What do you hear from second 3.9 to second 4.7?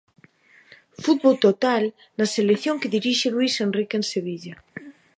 en Sevilla.